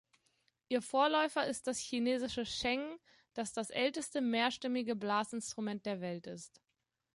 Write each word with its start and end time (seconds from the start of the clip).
Ihr 0.67 0.81
Vorläufer 0.81 1.45
ist 1.45 1.67
das 1.67 1.77
chinesische 1.77 2.43
"sheng", 2.43 2.99
das 3.35 3.53
das 3.53 3.69
älteste 3.69 4.19
mehrstimmige 4.19 4.95
Blasinstrument 4.95 5.85
der 5.85 6.01
Welt 6.01 6.25
ist. 6.25 6.59